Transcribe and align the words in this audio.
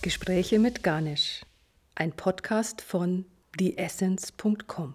Gespräche 0.00 0.60
mit 0.60 0.84
Ganesh, 0.84 1.44
ein 1.96 2.12
Podcast 2.12 2.82
von 2.82 3.24
theessence.com. 3.58 4.94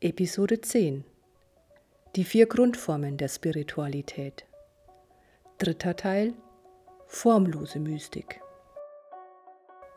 Episode 0.00 0.60
10 0.60 1.02
Die 2.14 2.24
vier 2.24 2.44
Grundformen 2.44 3.16
der 3.16 3.28
Spiritualität. 3.28 4.44
Dritter 5.56 5.96
Teil 5.96 6.34
Formlose 7.06 7.80
Mystik. 7.80 8.42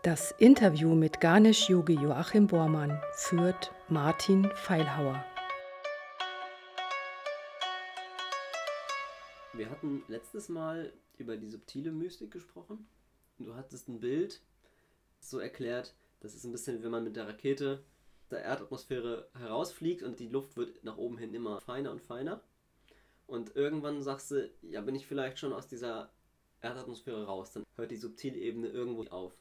Das 0.03 0.33
Interview 0.37 0.95
mit 0.95 1.19
Ganesh 1.19 1.69
Yogi 1.69 1.95
Joachim 1.95 2.47
Bormann 2.47 3.01
führt 3.15 3.73
Martin 3.89 4.49
Feilhauer. 4.55 5.25
Wir 9.51 9.69
hatten 9.69 10.03
letztes 10.07 10.47
Mal 10.47 10.93
über 11.17 11.35
die 11.35 11.49
subtile 11.49 11.91
Mystik 11.91 12.31
gesprochen. 12.31 12.87
Du 13.43 13.55
hattest 13.55 13.87
ein 13.87 13.99
Bild 13.99 14.41
so 15.19 15.39
erklärt, 15.39 15.93
das 16.19 16.35
ist 16.35 16.43
ein 16.43 16.51
bisschen, 16.51 16.79
wie 16.79 16.83
wenn 16.83 16.91
man 16.91 17.03
mit 17.03 17.15
der 17.15 17.27
Rakete 17.27 17.83
der 18.29 18.43
Erdatmosphäre 18.43 19.27
herausfliegt 19.33 20.03
und 20.03 20.19
die 20.19 20.29
Luft 20.29 20.55
wird 20.55 20.83
nach 20.83 20.97
oben 20.97 21.17
hin 21.17 21.33
immer 21.33 21.59
feiner 21.59 21.91
und 21.91 22.01
feiner. 22.01 22.41
Und 23.27 23.55
irgendwann 23.55 24.01
sagst 24.01 24.31
du, 24.31 24.49
ja, 24.61 24.81
bin 24.81 24.95
ich 24.95 25.07
vielleicht 25.07 25.39
schon 25.39 25.53
aus 25.53 25.67
dieser 25.67 26.11
Erdatmosphäre 26.61 27.25
raus, 27.25 27.51
dann 27.51 27.63
hört 27.75 27.91
die 27.91 27.97
subtile 27.97 28.37
Ebene 28.37 28.67
irgendwo 28.67 29.03
auf. 29.05 29.33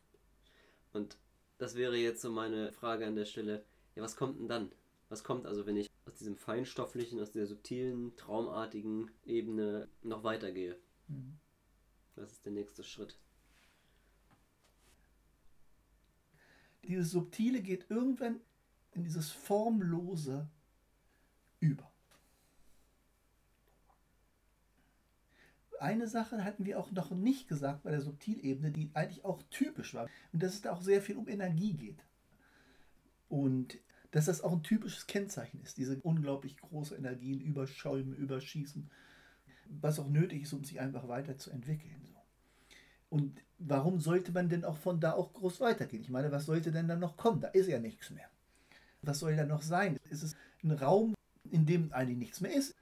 Und 0.92 1.16
das 1.58 1.74
wäre 1.74 1.96
jetzt 1.96 2.22
so 2.22 2.30
meine 2.30 2.72
Frage 2.72 3.06
an 3.06 3.16
der 3.16 3.26
Stelle, 3.26 3.64
ja, 3.94 4.02
was 4.02 4.16
kommt 4.16 4.40
denn 4.40 4.48
dann? 4.48 4.72
Was 5.08 5.24
kommt 5.24 5.46
also, 5.46 5.66
wenn 5.66 5.76
ich 5.76 5.90
aus 6.06 6.14
diesem 6.14 6.36
feinstofflichen, 6.36 7.20
aus 7.20 7.32
der 7.32 7.46
subtilen, 7.46 8.16
traumartigen 8.16 9.10
Ebene 9.24 9.88
noch 10.02 10.24
weitergehe? 10.24 10.78
Mhm. 11.08 11.38
Was 12.14 12.32
ist 12.32 12.44
der 12.44 12.52
nächste 12.52 12.84
Schritt? 12.84 13.16
Dieses 16.84 17.10
Subtile 17.10 17.60
geht 17.62 17.90
irgendwann 17.90 18.40
in 18.92 19.04
dieses 19.04 19.30
Formlose 19.30 20.48
über. 21.60 21.90
Eine 25.78 26.08
Sache 26.08 26.44
hatten 26.44 26.66
wir 26.66 26.78
auch 26.78 26.90
noch 26.90 27.10
nicht 27.10 27.48
gesagt 27.48 27.84
bei 27.84 27.90
der 27.90 28.02
Subtilebene, 28.02 28.70
die 28.70 28.90
eigentlich 28.92 29.24
auch 29.24 29.42
typisch 29.50 29.94
war. 29.94 30.08
Und 30.32 30.42
dass 30.42 30.52
es 30.52 30.60
da 30.60 30.72
auch 30.72 30.82
sehr 30.82 31.00
viel 31.00 31.16
um 31.16 31.26
Energie 31.26 31.72
geht. 31.72 32.04
Und 33.28 33.78
dass 34.10 34.26
das 34.26 34.42
auch 34.42 34.52
ein 34.52 34.62
typisches 34.62 35.06
Kennzeichen 35.06 35.60
ist, 35.62 35.78
diese 35.78 35.98
unglaublich 36.00 36.58
große 36.58 36.96
Energien 36.96 37.40
überschäumen, 37.40 38.14
überschießen, 38.14 38.90
was 39.80 39.98
auch 39.98 40.08
nötig 40.08 40.42
ist, 40.42 40.52
um 40.52 40.64
sich 40.64 40.80
einfach 40.80 41.08
weiterzuentwickeln. 41.08 42.09
Und 43.10 43.42
warum 43.58 44.00
sollte 44.00 44.32
man 44.32 44.48
denn 44.48 44.64
auch 44.64 44.78
von 44.78 45.00
da 45.00 45.12
auch 45.12 45.32
groß 45.32 45.60
weitergehen? 45.60 46.02
Ich 46.02 46.10
meine, 46.10 46.32
was 46.32 46.46
sollte 46.46 46.72
denn 46.72 46.88
dann 46.88 47.00
noch 47.00 47.16
kommen? 47.16 47.40
Da 47.40 47.48
ist 47.48 47.68
ja 47.68 47.78
nichts 47.78 48.10
mehr. 48.10 48.28
Was 49.02 49.18
soll 49.18 49.36
da 49.36 49.44
noch 49.44 49.62
sein? 49.62 49.98
Ist 50.08 50.22
es 50.22 50.36
ein 50.62 50.70
Raum, 50.70 51.14
in 51.50 51.66
dem 51.66 51.92
eigentlich 51.92 52.18
nichts 52.18 52.40
mehr 52.40 52.54
ist? 52.54 52.74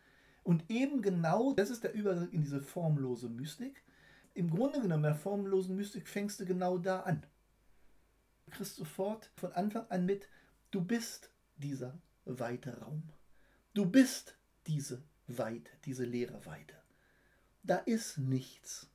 Und 0.44 0.70
eben 0.70 1.02
genau, 1.02 1.52
das 1.54 1.70
ist 1.70 1.84
der 1.84 1.94
Übergang 1.94 2.30
in 2.30 2.42
diese 2.42 2.60
formlose 2.60 3.28
Mystik. 3.28 3.82
Im 4.34 4.50
Grunde 4.50 4.80
genommen, 4.80 5.02
der 5.02 5.14
formlosen 5.14 5.76
Mystik 5.76 6.06
fängst 6.06 6.38
du 6.40 6.46
genau 6.46 6.78
da 6.78 7.00
an. 7.00 7.22
Du 8.46 8.52
kriegst 8.52 8.76
sofort 8.76 9.30
von 9.36 9.52
Anfang 9.52 9.86
an 9.88 10.06
mit, 10.06 10.28
Du 10.70 10.82
bist 10.82 11.30
dieser 11.56 11.98
weite 12.26 12.78
Raum. 12.80 13.02
Du 13.72 13.86
bist 13.86 14.36
diese 14.66 15.02
Weite, 15.26 15.70
diese 15.86 16.04
leere 16.04 16.44
Weite. 16.44 16.74
Da 17.62 17.76
ist 17.76 18.18
nichts. 18.18 18.90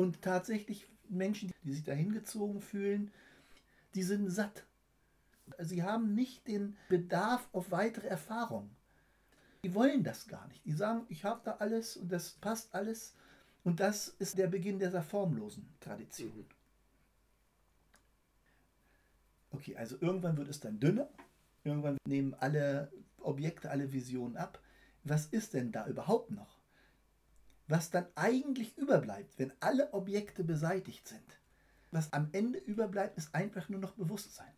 Und 0.00 0.22
tatsächlich 0.22 0.88
Menschen, 1.10 1.52
die 1.62 1.74
sich 1.74 1.84
dahin 1.84 2.14
gezogen 2.14 2.62
fühlen, 2.62 3.10
die 3.94 4.02
sind 4.02 4.30
satt. 4.30 4.64
Sie 5.58 5.82
haben 5.82 6.14
nicht 6.14 6.48
den 6.48 6.74
Bedarf 6.88 7.46
auf 7.52 7.70
weitere 7.70 8.06
Erfahrung. 8.06 8.70
Die 9.62 9.74
wollen 9.74 10.02
das 10.02 10.26
gar 10.26 10.48
nicht. 10.48 10.64
Die 10.64 10.72
sagen, 10.72 11.04
ich 11.10 11.26
habe 11.26 11.42
da 11.44 11.56
alles 11.56 11.98
und 11.98 12.10
das 12.10 12.30
passt 12.30 12.74
alles. 12.74 13.14
Und 13.62 13.80
das 13.80 14.08
ist 14.08 14.38
der 14.38 14.46
Beginn 14.46 14.78
dieser 14.78 15.02
formlosen 15.02 15.68
Tradition. 15.80 16.30
Mhm. 16.30 16.46
Okay, 19.50 19.76
also 19.76 19.98
irgendwann 20.00 20.38
wird 20.38 20.48
es 20.48 20.60
dann 20.60 20.80
dünner, 20.80 21.10
irgendwann 21.62 21.98
nehmen 22.08 22.32
alle 22.32 22.90
Objekte, 23.20 23.70
alle 23.70 23.92
Visionen 23.92 24.38
ab. 24.38 24.62
Was 25.04 25.26
ist 25.26 25.52
denn 25.52 25.72
da 25.72 25.86
überhaupt 25.86 26.30
noch? 26.30 26.59
Was 27.70 27.88
dann 27.88 28.08
eigentlich 28.16 28.76
überbleibt, 28.76 29.38
wenn 29.38 29.52
alle 29.60 29.94
Objekte 29.94 30.42
beseitigt 30.42 31.06
sind, 31.06 31.40
was 31.92 32.12
am 32.12 32.28
Ende 32.32 32.58
überbleibt, 32.58 33.16
ist 33.16 33.32
einfach 33.32 33.68
nur 33.68 33.78
noch 33.78 33.92
Bewusstsein. 33.92 34.52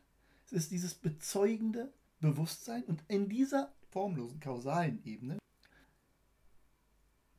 Es 0.46 0.52
ist 0.52 0.70
dieses 0.70 0.94
bezeugende 0.94 1.92
Bewusstsein 2.20 2.84
und 2.84 3.04
in 3.08 3.28
dieser 3.28 3.70
formlosen 3.90 4.40
kausalen 4.40 5.04
Ebene 5.04 5.36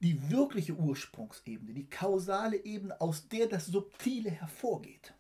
die 0.02 0.30
wirkliche 0.30 0.76
Ursprungsebene, 0.76 1.74
die 1.74 1.90
kausale 1.90 2.64
Ebene, 2.64 3.02
aus 3.02 3.28
der 3.28 3.48
das 3.48 3.66
Subtile 3.66 4.30
hervorgeht. 4.30 5.16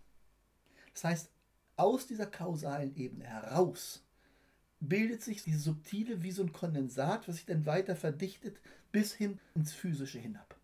Das 0.94 1.03
heißt, 1.03 1.31
aus 1.78 2.06
dieser 2.06 2.28
kausalen 2.28 2.96
Ebene 2.96 3.25
heraus 3.25 4.06
bildet 4.80 5.24
sich 5.24 5.44
die 5.44 5.56
subtile 5.56 6.22
wie 6.22 6.31
so 6.31 6.44
ein 6.44 6.53
Kondensat, 6.53 7.28
was 7.28 7.38
sich 7.38 7.47
dann 7.47 7.66
weiter 7.66 7.96
verdichtet 7.96 8.59
bis 8.94 9.14
hin 9.14 9.40
ins 9.56 9.74
Physische 9.74 10.20
hinab. 10.20 10.56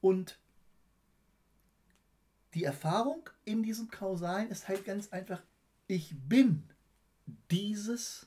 Und 0.00 0.40
die 2.54 2.64
Erfahrung 2.64 3.30
in 3.44 3.62
diesem 3.62 3.88
Kausalen 3.88 4.50
ist 4.50 4.66
halt 4.66 4.84
ganz 4.84 5.12
einfach, 5.12 5.40
ich 5.86 6.16
bin 6.28 6.64
dieses 7.52 8.26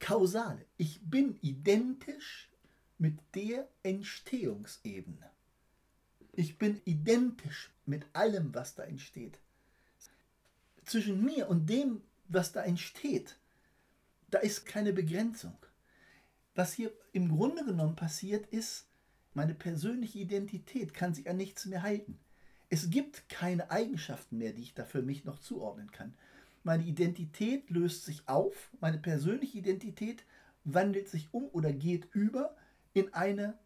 Kausale. 0.00 0.66
Ich 0.76 1.00
bin 1.02 1.38
identisch 1.40 2.50
mit 2.98 3.20
der 3.36 3.68
Entstehungsebene. 3.84 5.30
Ich 6.32 6.58
bin 6.58 6.80
identisch 6.84 7.70
mit 7.84 8.04
allem, 8.12 8.52
was 8.52 8.74
da 8.74 8.82
entsteht 8.82 9.38
zwischen 10.86 11.22
mir 11.22 11.48
und 11.48 11.66
dem, 11.68 12.00
was 12.28 12.52
da 12.52 12.62
entsteht, 12.62 13.36
da 14.30 14.38
ist 14.38 14.64
keine 14.64 14.92
Begrenzung. 14.92 15.56
Was 16.54 16.72
hier 16.72 16.90
im 17.16 17.28
Grunde 17.30 17.64
genommen 17.64 17.96
passiert 17.96 18.46
ist, 18.48 18.86
meine 19.32 19.54
persönliche 19.54 20.18
Identität 20.18 20.92
kann 20.92 21.14
sich 21.14 21.28
an 21.30 21.38
nichts 21.38 21.64
mehr 21.64 21.82
halten. 21.82 22.18
Es 22.68 22.90
gibt 22.90 23.30
keine 23.30 23.70
Eigenschaften 23.70 24.36
mehr, 24.36 24.52
die 24.52 24.62
ich 24.62 24.74
da 24.74 24.84
für 24.84 25.00
mich 25.00 25.24
noch 25.24 25.38
zuordnen 25.38 25.90
kann. 25.90 26.14
Meine 26.62 26.84
Identität 26.84 27.70
löst 27.70 28.04
sich 28.04 28.28
auf, 28.28 28.70
meine 28.80 28.98
persönliche 28.98 29.56
Identität 29.56 30.26
wandelt 30.64 31.08
sich 31.08 31.32
um 31.32 31.48
oder 31.52 31.72
geht 31.72 32.06
über 32.12 32.54
in 32.92 33.14
eine 33.14 33.58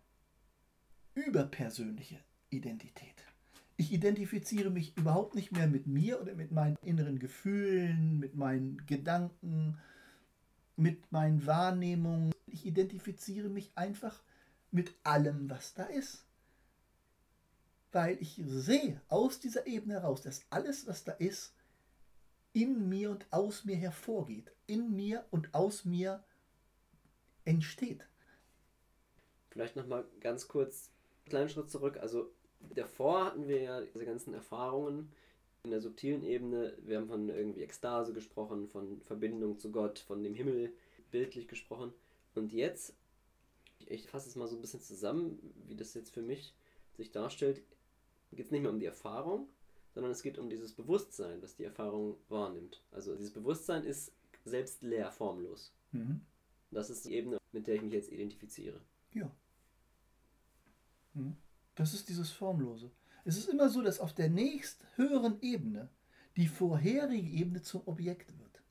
überpersönliche 1.14 2.20
Identität. 2.50 3.24
Ich 3.76 3.92
identifiziere 3.92 4.70
mich 4.70 4.96
überhaupt 4.96 5.34
nicht 5.34 5.50
mehr 5.50 5.66
mit 5.66 5.88
mir 5.88 6.20
oder 6.20 6.34
mit 6.34 6.52
meinen 6.52 6.76
inneren 6.82 7.18
Gefühlen, 7.18 8.20
mit 8.20 8.36
meinen 8.36 8.86
Gedanken, 8.86 9.78
mit 10.80 11.12
meinen 11.12 11.46
Wahrnehmungen. 11.46 12.32
Ich 12.46 12.66
identifiziere 12.66 13.48
mich 13.48 13.70
einfach 13.74 14.22
mit 14.70 14.94
allem, 15.04 15.48
was 15.50 15.74
da 15.74 15.84
ist. 15.84 16.24
Weil 17.92 18.20
ich 18.20 18.40
sehe 18.44 19.00
aus 19.08 19.40
dieser 19.40 19.66
Ebene 19.66 19.94
heraus, 19.94 20.22
dass 20.22 20.42
alles, 20.50 20.86
was 20.86 21.04
da 21.04 21.12
ist, 21.12 21.54
in 22.52 22.88
mir 22.88 23.10
und 23.10 23.26
aus 23.32 23.64
mir 23.64 23.76
hervorgeht, 23.76 24.52
in 24.66 24.94
mir 24.94 25.24
und 25.30 25.54
aus 25.54 25.84
mir 25.84 26.22
entsteht. 27.44 28.06
Vielleicht 29.50 29.76
nochmal 29.76 30.04
ganz 30.20 30.48
kurz 30.48 30.90
einen 31.24 31.30
kleinen 31.30 31.48
Schritt 31.48 31.70
zurück. 31.70 31.96
Also 31.98 32.32
Davor 32.60 33.24
hatten 33.24 33.48
wir 33.48 33.62
ja 33.62 33.80
diese 33.80 34.04
ganzen 34.04 34.34
Erfahrungen 34.34 35.10
in 35.64 35.70
der 35.70 35.80
subtilen 35.80 36.22
Ebene. 36.22 36.76
Wir 36.82 36.98
haben 36.98 37.08
von 37.08 37.28
irgendwie 37.28 37.62
Ekstase 37.62 38.12
gesprochen, 38.12 38.68
von 38.68 39.00
Verbindung 39.02 39.58
zu 39.58 39.70
Gott, 39.70 39.98
von 39.98 40.22
dem 40.22 40.34
Himmel 40.34 40.72
bildlich 41.10 41.48
gesprochen. 41.48 41.92
Und 42.34 42.52
jetzt, 42.52 42.94
ich 43.86 44.06
fasse 44.06 44.28
es 44.28 44.36
mal 44.36 44.48
so 44.48 44.56
ein 44.56 44.60
bisschen 44.60 44.80
zusammen, 44.80 45.38
wie 45.66 45.76
das 45.76 45.94
jetzt 45.94 46.12
für 46.12 46.22
mich 46.22 46.54
sich 46.96 47.10
darstellt, 47.10 47.62
geht 48.32 48.46
es 48.46 48.50
nicht 48.50 48.62
mehr 48.62 48.70
um 48.70 48.78
die 48.78 48.86
Erfahrung, 48.86 49.48
sondern 49.94 50.12
es 50.12 50.22
geht 50.22 50.38
um 50.38 50.48
dieses 50.48 50.72
Bewusstsein, 50.72 51.40
das 51.40 51.56
die 51.56 51.64
Erfahrung 51.64 52.16
wahrnimmt. 52.28 52.82
Also 52.92 53.14
dieses 53.16 53.32
Bewusstsein 53.32 53.84
ist 53.84 54.12
selbst 54.44 54.82
leer, 54.82 55.10
formlos. 55.10 55.72
Mhm. 55.92 56.20
Das 56.70 56.90
ist 56.90 57.04
die 57.04 57.14
Ebene, 57.14 57.38
mit 57.52 57.66
der 57.66 57.74
ich 57.74 57.82
mich 57.82 57.92
jetzt 57.92 58.12
identifiziere. 58.12 58.80
Ja. 59.12 59.30
Mhm. 61.14 61.36
Das 61.74 61.92
ist 61.94 62.08
dieses 62.08 62.30
Formlose. 62.30 62.90
Es 63.24 63.36
ist 63.36 63.48
immer 63.48 63.68
so, 63.68 63.82
dass 63.82 64.00
auf 64.00 64.14
der 64.14 64.28
nächst 64.28 64.84
höheren 64.96 65.40
Ebene 65.40 65.88
die 66.36 66.48
vorherige 66.48 67.28
Ebene 67.28 67.62
zum 67.62 67.82
Objekt 67.86 68.38
wird. 68.38 68.62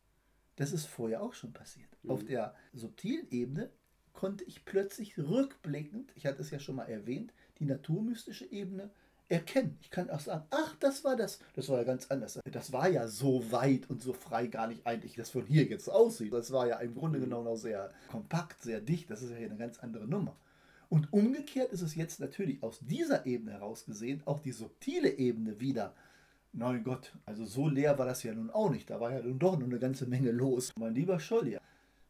Das 0.55 0.71
ist 0.71 0.85
vorher 0.85 1.21
auch 1.21 1.33
schon 1.33 1.53
passiert. 1.53 1.89
Mhm. 2.03 2.11
Auf 2.11 2.23
der 2.23 2.55
subtilen 2.73 3.27
Ebene 3.31 3.69
konnte 4.13 4.43
ich 4.43 4.65
plötzlich 4.65 5.17
rückblickend, 5.17 6.11
ich 6.15 6.25
hatte 6.25 6.41
es 6.41 6.51
ja 6.51 6.59
schon 6.59 6.75
mal 6.75 6.89
erwähnt, 6.89 7.33
die 7.59 7.65
naturmystische 7.65 8.45
Ebene 8.51 8.89
erkennen. 9.29 9.77
Ich 9.81 9.91
kann 9.91 10.09
auch 10.09 10.19
sagen, 10.19 10.45
ach, 10.49 10.75
das 10.79 11.03
war 11.03 11.15
das. 11.15 11.39
Das 11.53 11.69
war 11.69 11.77
ja 11.77 11.83
ganz 11.83 12.07
anders. 12.07 12.39
Das 12.51 12.73
war 12.73 12.89
ja 12.89 13.07
so 13.07 13.51
weit 13.51 13.89
und 13.89 14.01
so 14.01 14.11
frei 14.11 14.47
gar 14.47 14.67
nicht 14.67 14.85
eigentlich, 14.85 15.15
das 15.15 15.29
von 15.29 15.45
hier 15.45 15.63
jetzt 15.63 15.87
aussieht. 15.87 16.33
Das 16.33 16.51
war 16.51 16.67
ja 16.67 16.77
im 16.79 16.95
Grunde 16.95 17.19
genommen 17.19 17.47
auch 17.47 17.55
sehr 17.55 17.93
kompakt, 18.09 18.61
sehr 18.61 18.81
dicht. 18.81 19.09
Das 19.09 19.21
ist 19.21 19.29
ja 19.29 19.37
hier 19.37 19.49
eine 19.49 19.57
ganz 19.57 19.79
andere 19.79 20.07
Nummer. 20.07 20.35
Und 20.89 21.13
umgekehrt 21.13 21.71
ist 21.71 21.81
es 21.81 21.95
jetzt 21.95 22.19
natürlich 22.19 22.63
aus 22.63 22.79
dieser 22.81 23.25
Ebene 23.27 23.51
heraus 23.51 23.85
gesehen 23.85 24.23
auch 24.25 24.39
die 24.39 24.51
subtile 24.51 25.09
Ebene 25.17 25.59
wieder. 25.59 25.93
Mein 26.51 26.83
Gott, 26.83 27.13
also 27.27 27.45
so 27.45 27.69
leer 27.69 27.99
war 27.99 28.07
das 28.07 28.23
ja 28.23 28.33
nun 28.33 28.49
auch 28.49 28.71
nicht. 28.71 28.89
Da 28.89 28.99
war 28.99 29.13
ja 29.13 29.21
nun 29.21 29.37
doch 29.37 29.57
noch 29.57 29.67
eine 29.67 29.77
ganze 29.77 30.07
Menge 30.07 30.31
los. 30.31 30.73
Mein 30.77 30.95
lieber 30.95 31.19
Scholli, 31.19 31.59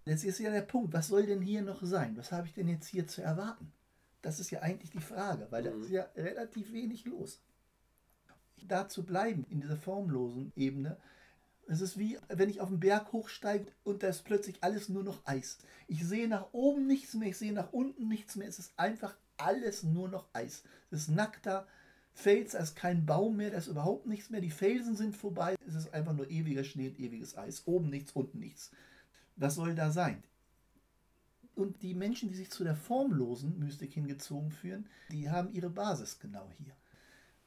jetzt 0.05 0.23
ist 0.23 0.39
ja 0.39 0.49
der 0.49 0.61
Punkt, 0.61 0.93
was 0.93 1.07
soll 1.07 1.25
denn 1.25 1.41
hier 1.41 1.61
noch 1.61 1.83
sein? 1.83 2.15
Was 2.15 2.31
habe 2.31 2.47
ich 2.47 2.53
denn 2.53 2.69
jetzt 2.69 2.87
hier 2.87 3.05
zu 3.05 3.21
erwarten? 3.21 3.73
Das 4.21 4.39
ist 4.39 4.49
ja 4.49 4.61
eigentlich 4.61 4.91
die 4.91 5.01
Frage, 5.01 5.47
weil 5.49 5.63
da 5.63 5.71
ist 5.71 5.89
mhm. 5.89 5.95
ja 5.95 6.07
relativ 6.15 6.71
wenig 6.71 7.05
los. 7.05 7.41
Da 8.65 8.87
zu 8.87 9.05
bleiben 9.05 9.45
in 9.49 9.59
dieser 9.61 9.77
formlosen 9.77 10.53
Ebene, 10.55 10.97
es 11.69 11.81
ist 11.81 11.99
wie 11.99 12.17
wenn 12.29 12.49
ich 12.49 12.61
auf 12.61 12.69
den 12.69 12.79
Berg 12.79 13.11
hochsteige 13.11 13.71
und 13.83 14.01
da 14.01 14.07
ist 14.07 14.23
plötzlich 14.23 14.63
alles 14.63 14.89
nur 14.89 15.03
noch 15.03 15.25
Eis. 15.25 15.59
Ich 15.87 16.03
sehe 16.03 16.27
nach 16.27 16.47
oben 16.51 16.87
nichts 16.87 17.13
mehr, 17.13 17.29
ich 17.29 17.37
sehe 17.37 17.53
nach 17.53 17.71
unten 17.71 18.07
nichts 18.07 18.35
mehr. 18.35 18.47
Es 18.47 18.59
ist 18.59 18.73
einfach 18.77 19.15
alles 19.37 19.83
nur 19.83 20.09
noch 20.09 20.27
Eis. 20.33 20.63
Es 20.89 21.01
ist 21.01 21.09
nackter 21.09 21.67
Fels, 22.13 22.51
da 22.51 22.59
ist 22.59 22.75
kein 22.75 23.05
Baum 23.05 23.37
mehr, 23.37 23.51
da 23.51 23.57
ist 23.57 23.67
überhaupt 23.67 24.07
nichts 24.07 24.29
mehr. 24.29 24.41
Die 24.41 24.49
Felsen 24.49 24.95
sind 24.95 25.15
vorbei. 25.15 25.55
Es 25.67 25.75
ist 25.75 25.93
einfach 25.93 26.13
nur 26.13 26.29
ewiger 26.29 26.63
Schnee 26.63 26.89
und 26.89 26.99
ewiges 26.99 27.37
Eis. 27.37 27.63
Oben 27.65 27.89
nichts, 27.89 28.11
unten 28.13 28.39
nichts. 28.39 28.71
Was 29.35 29.55
soll 29.55 29.75
da 29.75 29.91
sein? 29.91 30.23
Und 31.55 31.81
die 31.81 31.93
Menschen, 31.93 32.29
die 32.29 32.35
sich 32.35 32.49
zu 32.49 32.63
der 32.63 32.75
formlosen 32.75 33.59
Mystik 33.59 33.93
hingezogen 33.93 34.51
führen, 34.51 34.87
die 35.11 35.29
haben 35.29 35.53
ihre 35.53 35.69
Basis 35.69 36.19
genau 36.19 36.49
hier. 36.57 36.73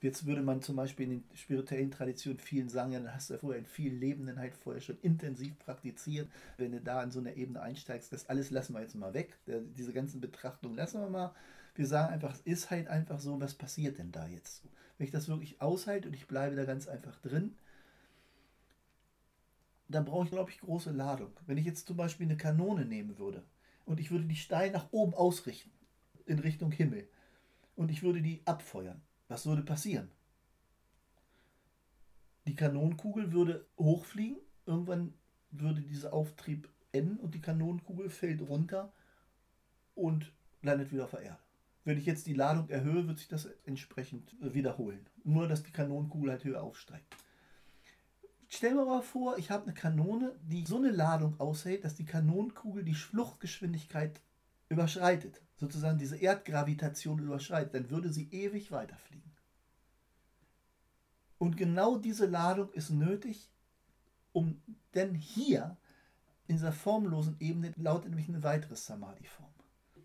Jetzt 0.03 0.27
würde 0.27 0.43
man 0.43 0.61
zum 0.61 0.77
Beispiel 0.77 1.05
in 1.05 1.21
den 1.21 1.37
spirituellen 1.37 1.93
Traditionen 1.93 2.39
vielen 2.39 2.69
sagen, 2.69 2.93
ja, 2.93 2.99
dann 2.99 3.15
hast 3.15 3.31
du 3.31 3.35
ja 3.35 3.41
vorher 3.41 3.61
in 3.61 3.67
vielen 3.67 4.01
Lebenden 4.01 4.39
halt 4.39 4.55
vorher 4.55 4.83
schon 4.83 4.99
intensiv 5.01 5.57
praktiziert. 5.61 6.29
Wenn 6.59 6.73
du 6.73 6.81
da 6.81 7.01
an 7.01 7.13
so 7.13 7.21
einer 7.21 7.37
Ebene 7.37 7.63
einsteigst, 7.63 8.13
das 8.13 8.29
alles 8.29 8.51
lassen 8.51 8.75
wir 8.75 8.81
jetzt 8.81 8.97
mal 8.97 9.15
weg. 9.15 9.39
Diese 9.47 9.93
ganzen 9.93 10.21
Betrachtungen 10.21 10.77
lassen 10.77 11.01
wir 11.01 11.09
mal. 11.09 11.33
Wir 11.77 11.87
sagen 11.87 12.13
einfach, 12.13 12.35
es 12.35 12.41
ist 12.41 12.71
halt 12.71 12.89
einfach 12.89 13.21
so, 13.21 13.41
was 13.41 13.55
passiert 13.55 13.99
denn 13.99 14.13
da 14.13 14.27
jetzt? 14.27 14.65
Wenn 14.99 15.07
ich 15.07 15.13
das 15.13 15.29
wirklich 15.29 15.63
aushalte 15.63 16.09
und 16.09 16.15
ich 16.15 16.27
bleibe 16.27 16.57
da 16.57 16.65
ganz 16.65 16.89
einfach 16.89 17.19
drin, 17.21 17.55
dann 19.89 20.05
brauche 20.05 20.25
ich, 20.25 20.31
glaube 20.31 20.51
ich, 20.51 20.61
große 20.61 20.91
Ladung. 20.91 21.31
Wenn 21.47 21.59
ich 21.59 21.65
jetzt 21.65 21.87
zum 21.87 21.97
Beispiel 21.97 22.27
eine 22.27 22.37
Kanone 22.37 22.85
nehmen 22.87 23.19
würde 23.19 23.45
und 23.87 24.01
ich 24.01 24.11
würde 24.11 24.25
die 24.25 24.37
Steine 24.37 24.73
nach 24.73 24.89
oben 24.91 25.15
ausrichten, 25.15 25.71
in 26.27 26.41
Richtung 26.41 26.73
Himmel, 26.73 27.09
und 27.77 27.91
ich 27.91 28.03
würde 28.03 28.21
die 28.21 28.43
abfeuern. 28.45 29.01
Was 29.33 29.47
würde 29.47 29.63
passieren? 29.63 30.11
Die 32.47 32.55
Kanonenkugel 32.55 33.33
würde 33.33 33.67
hochfliegen, 33.79 34.37
irgendwann 34.67 35.15
würde 35.51 35.81
dieser 35.81 36.13
Auftrieb 36.13 36.69
enden 36.93 37.17
und 37.17 37.35
die 37.35 37.41
Kanonenkugel 37.41 38.11
fällt 38.11 38.43
runter 38.43 38.93
und 39.95 40.35
landet 40.61 40.93
wieder 40.93 41.05
auf 41.05 41.13
der 41.13 41.23
Erde. 41.23 41.39
Wenn 41.85 41.97
ich 41.97 42.05
jetzt 42.05 42.27
die 42.27 42.35
Ladung 42.35 42.69
erhöhe, 42.69 43.09
wird 43.09 43.21
sich 43.21 43.29
das 43.29 43.47
entsprechend 43.65 44.37
wiederholen. 44.39 45.07
Nur, 45.25 45.49
dass 45.49 45.63
die 45.63 45.73
Kanonenkugel 45.73 46.31
halt 46.31 46.45
höher 46.45 46.63
aufsteigt. 46.63 47.17
Stell 48.49 48.75
mir 48.75 48.85
mal 48.85 49.01
vor, 49.01 49.39
ich 49.39 49.51
habe 49.51 49.63
eine 49.63 49.73
Kanone, 49.73 50.39
die 50.43 50.67
so 50.67 50.77
eine 50.77 50.91
Ladung 50.91 51.41
aushält, 51.41 51.87
dass 51.87 51.95
die 51.95 52.05
Kanonenkugel 52.05 52.85
die 52.85 52.93
Fluchtgeschwindigkeit 52.93 54.21
überschreitet, 54.73 55.41
sozusagen 55.57 55.99
diese 55.99 56.17
Erdgravitation 56.17 57.19
überschreitet, 57.21 57.75
dann 57.75 57.91
würde 57.91 58.13
sie 58.13 58.29
ewig 58.31 58.73
weiterfliegen. 58.73 59.31
Und 61.39 61.57
genau 61.57 61.97
diese 61.99 62.27
Ladung 62.27 62.73
ist 62.73 62.91
nötig, 62.91 63.51
um 64.33 64.63
denn 64.95 65.15
hier 65.15 65.77
in 66.47 66.57
dieser 66.57 66.73
formlosen 66.73 67.37
Ebene 67.41 67.73
lautet 67.77 68.11
nämlich 68.11 68.29
eine 68.29 68.43
weitere 68.43 68.77
Samadhi-Form. 68.77 69.53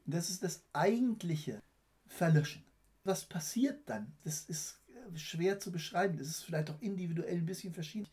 Das 0.05 0.29
ist 0.29 0.43
das 0.43 0.63
eigentliche 0.73 1.61
Verlöschen. 2.07 2.63
Was 3.03 3.25
passiert 3.25 3.89
dann? 3.89 4.13
Das 4.23 4.45
ist 4.45 4.81
schwer 5.15 5.59
zu 5.59 5.71
beschreiben. 5.71 6.17
Das 6.17 6.27
ist 6.27 6.43
vielleicht 6.43 6.69
auch 6.69 6.81
individuell 6.81 7.37
ein 7.37 7.45
bisschen 7.45 7.73
verschieden 7.73 8.07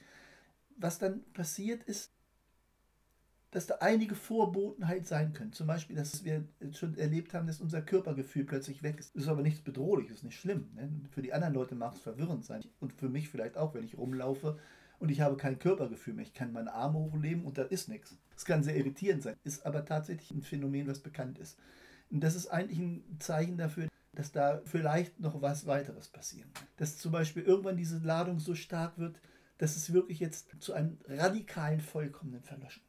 was 0.77 0.99
dann 0.99 1.23
passiert 1.33 1.83
ist, 1.85 2.13
dass 3.55 3.67
da 3.67 3.77
einige 3.77 4.17
Vorboten 4.17 4.89
halt 4.89 5.07
sein 5.07 5.33
können. 5.33 5.53
Zum 5.53 5.69
Beispiel, 5.69 5.95
dass 5.95 6.25
wir 6.25 6.45
schon 6.73 6.97
erlebt 6.99 7.35
haben, 7.35 7.47
dass 7.47 7.61
unser 7.61 7.83
Körpergefühl 7.83 8.45
plötzlich 8.45 8.83
weg 8.83 8.99
ist. 8.99 9.15
Das 9.15 9.23
ist 9.23 9.29
aber 9.29 9.43
nichts 9.43 9.61
Bedrohliches, 9.61 10.25
nicht 10.25 10.37
schlimm. 10.37 10.71
Ne? 10.75 10.91
Für 11.13 11.23
die 11.23 11.33
anderen 11.33 11.55
Leute 11.55 11.77
mag 11.77 11.95
es 11.95 12.01
verwirrend 12.01 12.45
sein. 12.45 12.63
Und 12.81 12.93
für 12.93 13.09
mich 13.09 13.29
vielleicht 13.29 13.57
auch, 13.57 13.73
wenn 13.73 13.85
ich 13.85 13.97
rumlaufe 13.97 14.59
und 14.99 15.11
ich 15.11 15.21
habe 15.21 15.37
kein 15.37 15.61
Körpergefühl 15.61 16.15
mehr. 16.15 16.25
Ich 16.25 16.35
kann 16.35 16.53
meine 16.53 16.75
Arme 16.75 16.99
hochleben 16.99 17.45
und 17.45 17.57
da 17.57 17.63
ist 17.63 17.89
nichts. 17.89 18.17
Das 18.35 18.45
kann 18.45 18.65
sehr 18.65 18.77
irritierend 18.77 19.23
sein, 19.23 19.37
ist 19.45 19.65
aber 19.65 19.85
tatsächlich 19.85 20.33
ein 20.33 20.43
Phänomen, 20.43 20.89
was 20.89 20.99
bekannt 20.99 21.39
ist. 21.39 21.57
Und 22.11 22.25
das 22.25 22.35
ist 22.35 22.49
eigentlich 22.49 22.81
ein 22.81 23.05
Zeichen 23.21 23.57
dafür, 23.57 23.87
dass 24.15 24.33
da 24.33 24.63
vielleicht 24.65 25.21
noch 25.21 25.43
was 25.43 25.67
weiteres 25.67 26.09
passieren. 26.09 26.51
Dass 26.77 26.99
zum 26.99 27.13
Beispiel 27.13 27.45
irgendwann 27.45 27.77
diese 27.77 27.99
Ladung 27.99 28.41
so 28.41 28.57
stark 28.57 28.99
wird, 28.99 29.21
dass 29.59 29.77
es 29.77 29.93
wirklich 29.93 30.19
jetzt 30.19 30.61
zu 30.61 30.73
einem 30.73 30.99
radikalen, 31.07 31.81
vollkommenen 31.81 32.43
Verlöschen. 32.43 32.83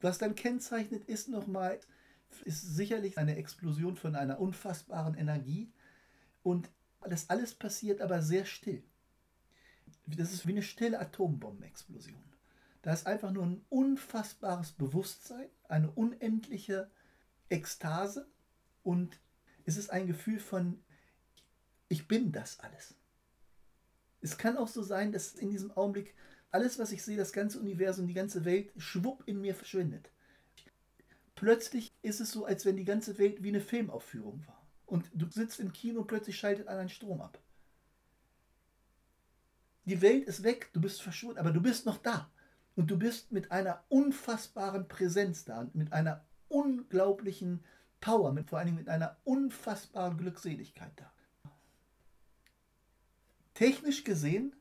Was 0.00 0.18
dann 0.18 0.34
kennzeichnet, 0.34 1.04
ist 1.04 1.28
nochmal, 1.28 1.78
ist 2.44 2.74
sicherlich 2.74 3.18
eine 3.18 3.36
Explosion 3.36 3.96
von 3.96 4.16
einer 4.16 4.40
unfassbaren 4.40 5.14
Energie 5.14 5.70
und 6.42 6.70
das 7.02 7.30
alles 7.30 7.54
passiert 7.54 8.00
aber 8.00 8.22
sehr 8.22 8.44
still. 8.44 8.82
Das 10.06 10.32
ist 10.32 10.46
wie 10.46 10.52
eine 10.52 10.62
stille 10.62 10.98
Atombombenexplosion. 10.98 12.22
Da 12.82 12.92
ist 12.92 13.06
einfach 13.06 13.30
nur 13.30 13.44
ein 13.44 13.64
unfassbares 13.68 14.72
Bewusstsein, 14.72 15.48
eine 15.68 15.90
unendliche 15.90 16.90
Ekstase 17.48 18.26
und 18.82 19.20
es 19.66 19.76
ist 19.76 19.90
ein 19.90 20.06
Gefühl 20.06 20.40
von, 20.40 20.82
ich 21.88 22.08
bin 22.08 22.32
das 22.32 22.60
alles. 22.60 22.94
Es 24.22 24.38
kann 24.38 24.56
auch 24.56 24.68
so 24.68 24.82
sein, 24.82 25.12
dass 25.12 25.34
in 25.34 25.50
diesem 25.50 25.70
Augenblick 25.72 26.14
alles, 26.50 26.78
was 26.78 26.92
ich 26.92 27.02
sehe, 27.02 27.16
das 27.16 27.32
ganze 27.32 27.58
Universum, 27.60 28.06
die 28.06 28.14
ganze 28.14 28.44
Welt, 28.44 28.72
schwupp 28.76 29.22
in 29.26 29.40
mir 29.40 29.54
verschwindet. 29.54 30.10
Plötzlich 31.34 31.94
ist 32.02 32.20
es 32.20 32.32
so, 32.32 32.44
als 32.44 32.64
wenn 32.64 32.76
die 32.76 32.84
ganze 32.84 33.18
Welt 33.18 33.42
wie 33.42 33.48
eine 33.48 33.60
Filmaufführung 33.60 34.46
war. 34.46 34.60
Und 34.86 35.10
du 35.14 35.30
sitzt 35.30 35.60
im 35.60 35.72
Kino 35.72 36.00
und 36.00 36.06
plötzlich 36.06 36.36
schaltet 36.36 36.68
einer 36.68 36.88
Strom 36.88 37.20
ab. 37.20 37.38
Die 39.84 40.02
Welt 40.02 40.26
ist 40.26 40.42
weg, 40.42 40.70
du 40.72 40.80
bist 40.80 41.00
verschwunden, 41.00 41.38
aber 41.38 41.52
du 41.52 41.62
bist 41.62 41.86
noch 41.86 41.98
da. 41.98 42.30
Und 42.76 42.90
du 42.90 42.98
bist 42.98 43.32
mit 43.32 43.50
einer 43.50 43.82
unfassbaren 43.88 44.88
Präsenz 44.88 45.44
da 45.44 45.60
und 45.60 45.74
mit 45.74 45.92
einer 45.92 46.24
unglaublichen 46.48 47.64
Power, 48.00 48.32
mit, 48.32 48.48
vor 48.48 48.58
allem 48.58 48.74
mit 48.74 48.88
einer 48.88 49.16
unfassbaren 49.24 50.16
Glückseligkeit 50.16 50.92
da. 50.96 51.12
Technisch 53.54 54.04
gesehen, 54.04 54.54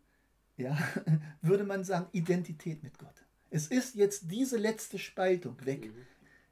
ja, 0.59 0.77
würde 1.41 1.63
man 1.63 1.83
sagen, 1.83 2.07
Identität 2.11 2.83
mit 2.83 2.97
Gott. 2.97 3.25
Es 3.49 3.67
ist 3.67 3.95
jetzt 3.95 4.31
diese 4.31 4.57
letzte 4.57 4.99
Spaltung 4.99 5.65
weg. 5.65 5.87
Mhm. 5.87 6.05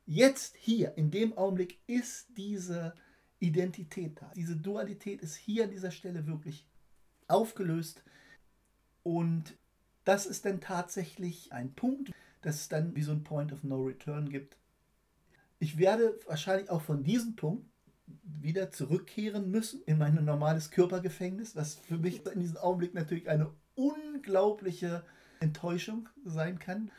Jetzt 0.06 0.56
hier, 0.56 0.98
in 0.98 1.12
dem 1.12 1.38
Augenblick, 1.38 1.80
ist 1.86 2.28
diese 2.38 2.96
Identität 3.40 4.22
da. 4.22 4.32
Diese 4.36 4.56
Dualität 4.56 5.22
ist 5.22 5.36
hier 5.36 5.66
an 5.66 5.72
dieser 5.72 5.92
Stelle 5.92 6.26
wirklich 6.26 6.66
aufgelöst. 7.28 8.04
Und 9.04 9.58
das 10.06 10.26
ist 10.26 10.46
dann 10.46 10.62
tatsächlich 10.62 11.52
ein 11.52 11.74
Punkt, 11.74 12.12
dass 12.42 12.56
es 12.56 12.70
dann 12.70 12.96
wie 12.96 13.02
so 13.02 13.12
ein 13.12 13.24
Point 13.24 13.52
of 13.52 13.64
No 13.64 13.84
Return 13.84 14.30
gibt. 14.30 14.58
Ich 15.60 15.78
werde 15.78 16.18
wahrscheinlich 16.26 16.70
auch 16.70 16.82
von 16.82 17.04
diesem 17.04 17.36
Punkt 17.36 17.66
wieder 18.24 18.72
zurückkehren 18.72 19.52
müssen 19.52 19.82
in 19.86 19.98
mein 19.98 20.24
normales 20.24 20.72
Körpergefängnis, 20.72 21.56
was 21.56 21.76
für 21.76 21.98
mich 21.98 22.26
in 22.26 22.40
diesem 22.40 22.58
Augenblick 22.58 22.94
natürlich 22.94 23.28
eine 23.30 23.52
unglaubliche 23.78 25.06
Enttäuschung 25.40 26.10
sein 26.26 26.60
kann. 26.60 26.92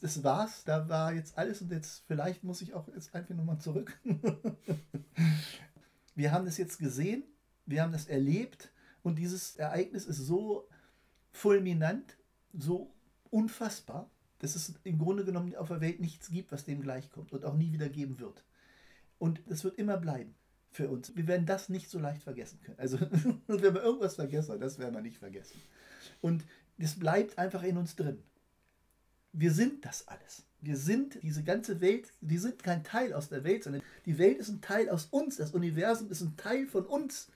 Das 0.00 0.24
war's, 0.24 0.64
da 0.64 0.88
war 0.88 1.12
jetzt 1.12 1.36
alles 1.36 1.60
und 1.60 1.70
jetzt 1.70 2.04
vielleicht 2.06 2.42
muss 2.42 2.62
ich 2.62 2.72
auch 2.72 2.88
jetzt 2.88 3.14
einfach 3.14 3.34
nochmal 3.34 3.58
zurück. 3.58 4.00
wir 6.14 6.32
haben 6.32 6.46
das 6.46 6.56
jetzt 6.56 6.78
gesehen, 6.78 7.22
wir 7.66 7.82
haben 7.82 7.92
das 7.92 8.06
erlebt 8.06 8.72
und 9.02 9.18
dieses 9.18 9.56
Ereignis 9.56 10.06
ist 10.06 10.18
so 10.18 10.66
fulminant, 11.32 12.16
so 12.54 12.94
unfassbar, 13.28 14.08
dass 14.38 14.56
es 14.56 14.74
im 14.84 14.98
Grunde 14.98 15.24
genommen 15.24 15.54
auf 15.54 15.68
der 15.68 15.82
Welt 15.82 16.00
nichts 16.00 16.30
gibt, 16.30 16.50
was 16.50 16.64
dem 16.64 16.80
gleichkommt 16.80 17.32
und 17.32 17.44
auch 17.44 17.54
nie 17.54 17.72
wieder 17.72 17.90
geben 17.90 18.20
wird. 18.20 18.42
Und 19.18 19.42
es 19.48 19.64
wird 19.64 19.78
immer 19.78 19.98
bleiben 19.98 20.34
für 20.70 20.88
uns. 20.88 21.14
Wir 21.16 21.26
werden 21.26 21.46
das 21.46 21.68
nicht 21.68 21.90
so 21.90 21.98
leicht 21.98 22.22
vergessen 22.22 22.60
können. 22.62 22.78
Also, 22.78 22.98
wenn 23.46 23.74
wir 23.74 23.82
irgendwas 23.82 24.14
vergessen, 24.14 24.60
das 24.60 24.78
werden 24.78 24.94
wir 24.94 25.02
nicht 25.02 25.18
vergessen. 25.18 25.60
Und 26.20 26.44
es 26.78 26.98
bleibt 26.98 27.38
einfach 27.38 27.62
in 27.62 27.76
uns 27.76 27.96
drin. 27.96 28.22
Wir 29.32 29.52
sind 29.52 29.84
das 29.84 30.08
alles. 30.08 30.44
Wir 30.60 30.76
sind 30.76 31.18
diese 31.22 31.42
ganze 31.42 31.80
Welt, 31.80 32.12
wir 32.20 32.40
sind 32.40 32.62
kein 32.62 32.84
Teil 32.84 33.14
aus 33.14 33.28
der 33.28 33.44
Welt, 33.44 33.64
sondern 33.64 33.82
die 34.04 34.18
Welt 34.18 34.38
ist 34.38 34.48
ein 34.48 34.60
Teil 34.60 34.90
aus 34.90 35.06
uns. 35.06 35.36
Das 35.36 35.52
Universum 35.52 36.10
ist 36.10 36.20
ein 36.20 36.36
Teil 36.36 36.66
von 36.66 36.84
uns. 36.84 37.28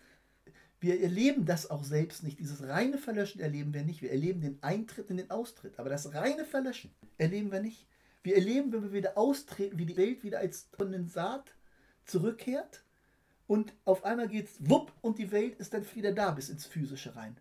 Wir 0.81 1.01
erleben 1.01 1.47
das 1.47 1.71
auch 1.71 1.85
selbst 1.85 2.23
nicht. 2.23 2.39
Dieses 2.39 2.69
reine 2.69 2.99
Verlöschen 2.99 3.41
erleben 3.41 3.73
wir 3.73 3.83
nicht. 3.83 4.03
Wir 4.03 4.11
erleben 4.11 4.43
den 4.43 4.63
Eintritt 4.63 5.09
in 5.09 5.17
den 5.17 5.31
Austritt. 5.31 5.79
Aber 5.79 5.89
das 5.89 6.13
reine 6.13 6.45
Verlöschen 6.45 6.91
erleben 7.17 7.51
wir 7.51 7.61
nicht. 7.61 7.87
Wir 8.23 8.37
erleben, 8.37 8.73
wenn 8.73 8.83
wir 8.83 8.93
wieder 8.93 9.17
austreten, 9.17 9.79
wie 9.79 9.87
die 9.87 9.97
Welt 9.97 10.23
wieder 10.23 10.41
als 10.41 10.71
Kondensat 10.73 11.55
zurückkehrt. 12.05 12.84
Und 13.47 13.75
auf 13.85 14.05
einmal 14.05 14.29
geht 14.29 14.47
es 14.47 14.57
wupp 14.59 14.93
und 15.03 15.19
die 15.19 15.31
Welt 15.31 15.57
ist 15.57 15.75
dann 15.75 15.85
wieder 15.95 16.13
da 16.13 16.31
bis 16.31 16.49
ins 16.49 16.67
Physische 16.67 17.15
rein. 17.15 17.37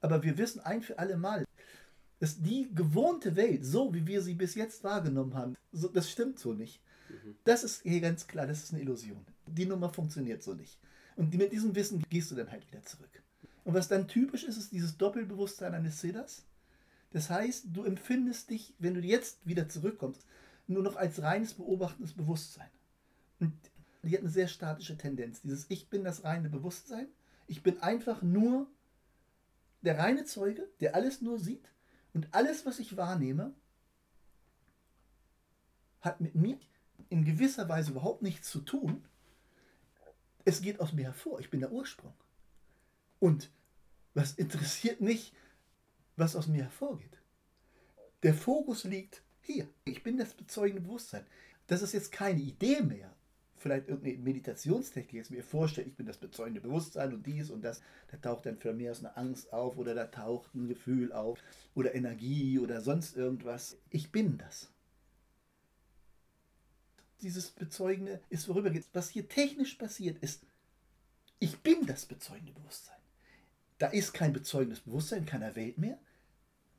Aber 0.00 0.22
wir 0.22 0.36
wissen 0.36 0.60
ein 0.60 0.82
für 0.82 0.98
alle 0.98 1.16
Mal, 1.16 1.44
dass 2.18 2.40
die 2.40 2.68
gewohnte 2.74 3.36
Welt, 3.36 3.64
so 3.64 3.92
wie 3.94 4.06
wir 4.06 4.22
sie 4.22 4.34
bis 4.34 4.54
jetzt 4.54 4.82
wahrgenommen 4.84 5.34
haben, 5.34 5.56
so, 5.72 5.88
das 5.88 6.10
stimmt 6.10 6.38
so 6.38 6.52
nicht. 6.52 6.80
Mhm. 7.08 7.36
Das 7.44 7.64
ist 7.64 7.82
hier 7.82 8.00
ganz 8.00 8.26
klar, 8.26 8.46
das 8.46 8.64
ist 8.64 8.72
eine 8.72 8.82
Illusion. 8.82 9.24
Die 9.46 9.66
Nummer 9.66 9.90
funktioniert 9.90 10.42
so 10.42 10.54
nicht. 10.54 10.78
Und 11.16 11.34
mit 11.34 11.52
diesem 11.52 11.74
Wissen 11.74 12.02
gehst 12.10 12.30
du 12.30 12.34
dann 12.34 12.50
halt 12.50 12.66
wieder 12.66 12.82
zurück. 12.82 13.22
Und 13.64 13.74
was 13.74 13.88
dann 13.88 14.08
typisch 14.08 14.44
ist, 14.44 14.56
ist 14.56 14.72
dieses 14.72 14.96
Doppelbewusstsein 14.96 15.74
eines 15.74 16.00
Siddhas. 16.00 16.44
Das 17.12 17.30
heißt, 17.30 17.66
du 17.72 17.84
empfindest 17.84 18.50
dich, 18.50 18.74
wenn 18.78 18.94
du 18.94 19.00
jetzt 19.00 19.38
wieder 19.46 19.68
zurückkommst, 19.68 20.26
nur 20.66 20.82
noch 20.82 20.96
als 20.96 21.22
reines 21.22 21.54
beobachtendes 21.54 22.14
Bewusstsein. 22.14 22.68
Und 23.38 23.52
die 24.08 24.14
hat 24.14 24.20
eine 24.20 24.30
sehr 24.30 24.48
statische 24.48 24.96
Tendenz. 24.96 25.42
Dieses 25.42 25.66
Ich 25.68 25.88
bin 25.88 26.04
das 26.04 26.24
reine 26.24 26.48
Bewusstsein. 26.48 27.08
Ich 27.46 27.62
bin 27.62 27.80
einfach 27.80 28.22
nur 28.22 28.66
der 29.82 29.98
reine 29.98 30.24
Zeuge, 30.24 30.68
der 30.80 30.94
alles 30.94 31.20
nur 31.20 31.38
sieht. 31.38 31.68
Und 32.12 32.32
alles, 32.32 32.64
was 32.64 32.78
ich 32.78 32.96
wahrnehme, 32.96 33.54
hat 36.00 36.20
mit 36.20 36.34
mir 36.34 36.58
in 37.08 37.24
gewisser 37.24 37.68
Weise 37.68 37.90
überhaupt 37.90 38.22
nichts 38.22 38.50
zu 38.50 38.60
tun, 38.60 39.04
es 40.44 40.60
geht 40.60 40.80
aus 40.80 40.92
mir 40.92 41.04
hervor. 41.04 41.40
Ich 41.40 41.50
bin 41.50 41.60
der 41.60 41.72
Ursprung. 41.72 42.14
Und 43.18 43.50
was 44.12 44.32
interessiert 44.32 45.00
mich, 45.00 45.32
was 46.16 46.36
aus 46.36 46.46
mir 46.46 46.64
hervorgeht? 46.64 47.18
Der 48.22 48.34
Fokus 48.34 48.84
liegt 48.84 49.22
hier. 49.40 49.68
Ich 49.84 50.02
bin 50.02 50.18
das 50.18 50.34
bezeugende 50.34 50.82
Bewusstsein. 50.82 51.26
Das 51.66 51.82
ist 51.82 51.92
jetzt 51.92 52.12
keine 52.12 52.40
Idee 52.40 52.82
mehr. 52.82 53.13
Vielleicht 53.64 53.88
irgendeine 53.88 54.18
Meditationstechnik, 54.18 55.14
jetzt 55.14 55.30
mir 55.30 55.42
vorstelle, 55.42 55.88
ich 55.88 55.96
bin 55.96 56.04
das 56.04 56.18
bezeugende 56.18 56.60
Bewusstsein 56.60 57.14
und 57.14 57.26
dies 57.26 57.50
und 57.50 57.64
das. 57.64 57.80
Da 58.10 58.18
taucht 58.18 58.44
dann 58.44 58.58
für 58.58 58.74
mich 58.74 58.90
aus 58.90 58.98
eine 58.98 59.16
Angst 59.16 59.52
auf 59.54 59.78
oder 59.78 59.94
da 59.94 60.04
taucht 60.04 60.54
ein 60.54 60.68
Gefühl 60.68 61.12
auf 61.12 61.38
oder 61.74 61.94
Energie 61.94 62.58
oder 62.58 62.82
sonst 62.82 63.16
irgendwas. 63.16 63.78
Ich 63.88 64.12
bin 64.12 64.36
das 64.36 64.68
dieses 67.24 67.50
Bezeugende 67.50 68.20
ist 68.28 68.44
vorübergehend. 68.44 68.86
Was 68.92 69.08
hier 69.08 69.28
technisch 69.28 69.74
passiert 69.74 70.22
ist, 70.22 70.42
ich 71.38 71.58
bin 71.60 71.86
das 71.86 72.04
bezeugende 72.06 72.52
Bewusstsein. 72.52 72.98
Da 73.78 73.88
ist 73.88 74.12
kein 74.12 74.32
bezeugendes 74.32 74.80
Bewusstsein 74.80 75.20
in 75.20 75.26
keiner 75.26 75.56
Welt 75.56 75.78
mehr. 75.78 75.98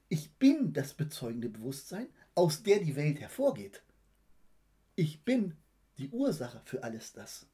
Ich 0.08 0.32
bin 0.34 0.72
das 0.72 0.94
bezeugende 0.94 1.50
Bewusstsein, 1.50 2.08
aus 2.36 2.62
der 2.64 2.80
die 2.80 2.96
Welt 2.96 3.20
hervorgeht. 3.20 3.82
Ich 4.96 5.24
bin 5.24 5.56
die 5.98 6.10
Ursache 6.10 6.62
für 6.66 6.84
alles 6.84 7.14
das. 7.14 7.48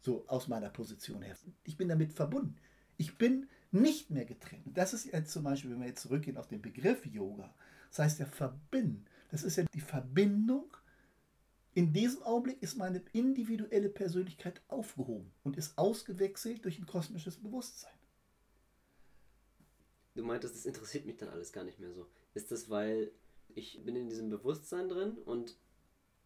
So 0.00 0.24
aus 0.28 0.48
meiner 0.48 0.70
Position 0.70 1.22
her. 1.22 1.36
Ich 1.64 1.76
bin 1.76 1.88
damit 1.88 2.12
verbunden. 2.12 2.56
Ich 2.96 3.18
bin 3.18 3.48
nicht 3.72 4.10
mehr 4.10 4.24
getrennt. 4.24 4.76
Das 4.76 4.94
ist 4.94 5.06
jetzt 5.06 5.32
zum 5.32 5.44
Beispiel, 5.44 5.70
wenn 5.70 5.80
wir 5.80 5.88
jetzt 5.88 6.02
zurückgehen 6.02 6.36
auf 6.36 6.46
den 6.46 6.62
Begriff 6.62 7.04
Yoga. 7.06 7.54
Das 7.90 7.98
heißt 8.00 8.18
ja 8.20 8.26
verbinden. 8.26 9.04
Das 9.30 9.42
ist 9.42 9.56
ja 9.56 9.64
die 9.74 9.80
Verbindung 9.80 10.76
in 11.76 11.92
diesem 11.92 12.22
Augenblick 12.22 12.62
ist 12.62 12.78
meine 12.78 13.02
individuelle 13.12 13.90
Persönlichkeit 13.90 14.62
aufgehoben 14.68 15.30
und 15.44 15.58
ist 15.58 15.76
ausgewechselt 15.76 16.64
durch 16.64 16.78
ein 16.78 16.86
kosmisches 16.86 17.36
Bewusstsein. 17.36 17.92
Du 20.14 20.22
meintest, 20.22 20.54
das 20.54 20.64
interessiert 20.64 21.04
mich 21.04 21.18
dann 21.18 21.28
alles 21.28 21.52
gar 21.52 21.64
nicht 21.64 21.78
mehr 21.78 21.92
so. 21.92 22.06
Ist 22.32 22.50
das, 22.50 22.70
weil 22.70 23.12
ich 23.54 23.84
bin 23.84 23.94
in 23.94 24.08
diesem 24.08 24.30
Bewusstsein 24.30 24.88
drin 24.88 25.18
und 25.26 25.58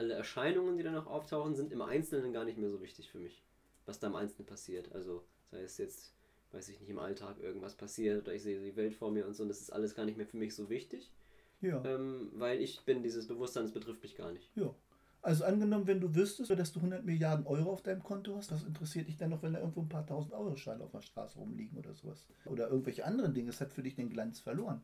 alle 0.00 0.14
Erscheinungen, 0.14 0.78
die 0.78 0.82
dann 0.82 0.94
noch 0.94 1.06
auftauchen, 1.06 1.54
sind 1.54 1.72
im 1.72 1.82
Einzelnen 1.82 2.32
gar 2.32 2.44
nicht 2.44 2.58
mehr 2.58 2.70
so 2.70 2.80
wichtig 2.80 3.10
für 3.10 3.18
mich, 3.18 3.44
was 3.84 4.00
da 4.00 4.06
im 4.06 4.16
Einzelnen 4.16 4.46
passiert. 4.46 4.90
Also 4.92 5.22
sei 5.50 5.60
es 5.60 5.76
jetzt, 5.76 6.14
weiß 6.52 6.70
ich 6.70 6.80
nicht, 6.80 6.88
im 6.88 6.98
Alltag 6.98 7.38
irgendwas 7.38 7.74
passiert 7.74 8.22
oder 8.22 8.34
ich 8.34 8.42
sehe 8.42 8.60
die 8.60 8.76
Welt 8.76 8.94
vor 8.94 9.10
mir 9.10 9.26
und 9.26 9.34
so, 9.34 9.42
und 9.42 9.50
das 9.50 9.60
ist 9.60 9.70
alles 9.70 9.94
gar 9.94 10.06
nicht 10.06 10.16
mehr 10.16 10.26
für 10.26 10.38
mich 10.38 10.54
so 10.54 10.70
wichtig. 10.70 11.12
Ja. 11.60 11.84
Ähm, 11.84 12.30
weil 12.34 12.60
ich 12.62 12.80
bin 12.86 13.02
dieses 13.02 13.28
Bewusstsein, 13.28 13.64
das 13.64 13.72
betrifft 13.72 14.02
mich 14.02 14.16
gar 14.16 14.32
nicht. 14.32 14.50
Ja. 14.56 14.74
Also 15.22 15.44
angenommen, 15.44 15.86
wenn 15.86 16.00
du 16.00 16.14
wüsstest, 16.14 16.50
dass 16.50 16.72
du 16.72 16.78
100 16.78 17.04
Milliarden 17.04 17.46
Euro 17.46 17.70
auf 17.70 17.82
deinem 17.82 18.02
Konto 18.02 18.36
hast, 18.36 18.50
was 18.52 18.64
interessiert 18.64 19.06
dich 19.06 19.18
dann 19.18 19.28
noch, 19.28 19.42
wenn 19.42 19.52
da 19.52 19.60
irgendwo 19.60 19.82
ein 19.82 19.88
paar 19.88 20.06
tausend 20.06 20.32
Euro 20.32 20.56
Scheine 20.56 20.82
auf 20.82 20.92
der 20.92 21.02
Straße 21.02 21.38
rumliegen 21.38 21.76
oder 21.76 21.92
sowas? 21.92 22.26
Oder 22.46 22.70
irgendwelche 22.70 23.04
anderen 23.04 23.34
Dinge. 23.34 23.50
Es 23.50 23.60
hat 23.60 23.74
für 23.74 23.82
dich 23.82 23.94
den 23.94 24.08
Glanz 24.08 24.40
verloren. 24.40 24.80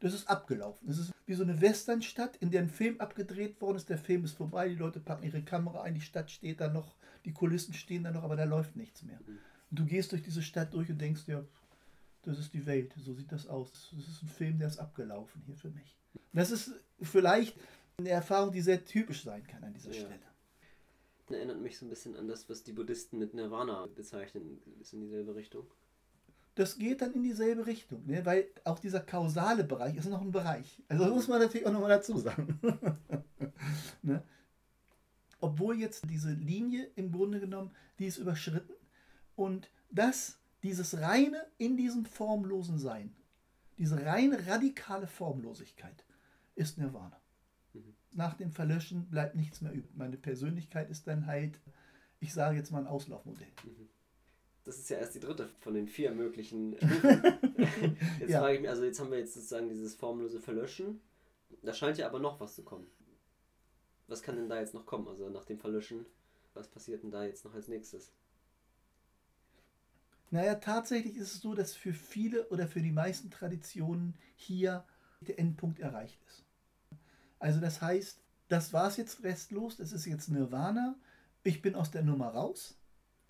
Das 0.00 0.12
ist 0.12 0.28
abgelaufen. 0.28 0.86
Das 0.86 0.98
ist 0.98 1.12
wie 1.26 1.34
so 1.34 1.42
eine 1.42 1.60
Westernstadt, 1.60 2.36
in 2.36 2.50
der 2.50 2.60
ein 2.60 2.68
Film 2.68 3.00
abgedreht 3.00 3.60
worden 3.60 3.76
ist. 3.76 3.88
Der 3.88 3.98
Film 3.98 4.24
ist 4.24 4.36
vorbei, 4.36 4.68
die 4.68 4.74
Leute 4.74 5.00
packen 5.00 5.24
ihre 5.24 5.42
Kamera 5.42 5.82
ein, 5.82 5.94
die 5.94 6.00
Stadt 6.00 6.30
steht 6.30 6.60
da 6.60 6.68
noch, 6.68 6.96
die 7.24 7.32
Kulissen 7.32 7.74
stehen 7.74 8.04
da 8.04 8.10
noch, 8.10 8.22
aber 8.22 8.36
da 8.36 8.44
läuft 8.44 8.76
nichts 8.76 9.02
mehr. 9.02 9.18
Und 9.70 9.78
du 9.78 9.84
gehst 9.84 10.12
durch 10.12 10.22
diese 10.22 10.42
Stadt 10.42 10.74
durch 10.74 10.90
und 10.90 11.00
denkst 11.00 11.24
dir, 11.24 11.46
das 12.22 12.38
ist 12.38 12.52
die 12.52 12.66
Welt, 12.66 12.92
so 12.98 13.14
sieht 13.14 13.32
das 13.32 13.46
aus. 13.46 13.92
Das 13.94 14.06
ist 14.06 14.22
ein 14.22 14.28
Film, 14.28 14.58
der 14.58 14.68
ist 14.68 14.78
abgelaufen 14.78 15.42
hier 15.46 15.56
für 15.56 15.70
mich. 15.70 15.96
Das 16.32 16.50
ist 16.50 16.72
vielleicht 17.00 17.56
eine 17.98 18.10
Erfahrung, 18.10 18.52
die 18.52 18.60
sehr 18.60 18.84
typisch 18.84 19.22
sein 19.22 19.46
kann 19.46 19.64
an 19.64 19.72
dieser 19.72 19.92
ja. 19.92 20.00
Stelle. 20.00 20.20
Das 21.26 21.36
erinnert 21.36 21.60
mich 21.60 21.78
so 21.78 21.86
ein 21.86 21.88
bisschen 21.88 22.16
an 22.16 22.28
das, 22.28 22.48
was 22.48 22.62
die 22.62 22.72
Buddhisten 22.72 23.18
mit 23.18 23.34
Nirvana 23.34 23.86
bezeichnen. 23.86 24.60
Ist 24.80 24.92
in 24.92 25.00
dieselbe 25.00 25.34
Richtung. 25.34 25.66
Das 26.56 26.78
geht 26.78 27.02
dann 27.02 27.12
in 27.12 27.22
dieselbe 27.22 27.66
Richtung, 27.66 28.04
ne? 28.06 28.26
weil 28.26 28.48
auch 28.64 28.78
dieser 28.78 29.00
kausale 29.00 29.62
Bereich 29.62 29.96
ist 29.96 30.08
noch 30.08 30.20
ein 30.20 30.32
Bereich. 30.32 30.82
Also 30.88 31.04
das 31.04 31.12
muss 31.12 31.28
man 31.28 31.40
natürlich 31.40 31.66
auch 31.66 31.72
nochmal 31.72 31.90
dazu 31.90 32.18
sagen. 32.18 32.58
ne? 34.02 34.22
Obwohl 35.40 35.78
jetzt 35.78 36.10
diese 36.10 36.32
Linie 36.32 36.90
im 36.96 37.12
Grunde 37.12 37.40
genommen, 37.40 37.70
die 37.98 38.06
ist 38.06 38.18
überschritten 38.18 38.72
und 39.36 39.70
das, 39.90 40.38
dieses 40.64 40.98
reine 40.98 41.46
in 41.58 41.76
diesem 41.76 42.04
formlosen 42.04 42.78
Sein, 42.78 43.14
diese 43.78 44.04
reine 44.04 44.46
radikale 44.46 45.06
Formlosigkeit 45.06 46.04
ist 46.56 46.78
Nirvana 46.78 47.20
nach 48.16 48.34
dem 48.34 48.50
Verlöschen 48.50 49.08
bleibt 49.10 49.36
nichts 49.36 49.60
mehr 49.60 49.72
übrig. 49.72 49.94
Meine 49.94 50.16
Persönlichkeit 50.16 50.90
ist 50.90 51.06
dann 51.06 51.26
halt, 51.26 51.60
ich 52.18 52.32
sage 52.32 52.56
jetzt 52.56 52.72
mal 52.72 52.78
ein 52.78 52.86
Auslaufmodell. 52.86 53.46
Mhm. 53.64 53.88
Das 54.66 54.78
ist 54.78 54.90
ja 54.90 54.98
erst 54.98 55.14
die 55.14 55.20
dritte 55.20 55.48
von 55.60 55.74
den 55.74 55.86
vier 55.86 56.10
möglichen 56.10 56.72
jetzt 58.20 58.30
ja. 58.30 58.40
frage 58.40 58.56
ich 58.56 58.60
mich, 58.60 58.68
also 58.68 58.84
jetzt 58.84 58.98
haben 58.98 59.12
wir 59.12 59.18
jetzt 59.18 59.34
sozusagen 59.34 59.68
dieses 59.68 59.94
formlose 59.94 60.40
Verlöschen. 60.40 61.00
Da 61.62 61.72
scheint 61.72 61.98
ja 61.98 62.06
aber 62.06 62.18
noch 62.18 62.40
was 62.40 62.56
zu 62.56 62.64
kommen. 62.64 62.88
Was 64.08 64.22
kann 64.22 64.36
denn 64.36 64.48
da 64.48 64.58
jetzt 64.58 64.74
noch 64.74 64.84
kommen? 64.84 65.06
Also 65.06 65.28
nach 65.30 65.44
dem 65.44 65.58
Verlöschen, 65.58 66.04
was 66.52 66.68
passiert 66.68 67.04
denn 67.04 67.12
da 67.12 67.24
jetzt 67.24 67.44
noch 67.44 67.54
als 67.54 67.68
nächstes? 67.68 68.12
Naja, 70.32 70.56
tatsächlich 70.56 71.16
ist 71.16 71.34
es 71.34 71.40
so, 71.40 71.54
dass 71.54 71.74
für 71.74 71.92
viele 71.92 72.48
oder 72.48 72.66
für 72.66 72.82
die 72.82 72.90
meisten 72.90 73.30
Traditionen 73.30 74.14
hier 74.34 74.84
der 75.20 75.38
Endpunkt 75.38 75.78
erreicht 75.78 76.20
ist. 76.26 76.44
Also 77.38 77.60
das 77.60 77.80
heißt, 77.80 78.20
das 78.48 78.72
war 78.72 78.88
es 78.88 78.96
jetzt 78.96 79.22
restlos, 79.22 79.76
das 79.76 79.92
ist 79.92 80.06
jetzt 80.06 80.28
Nirvana, 80.28 80.96
ich 81.44 81.62
bin 81.62 81.76
aus 81.76 81.92
der 81.92 82.02
Nummer 82.02 82.28
raus. 82.30 82.76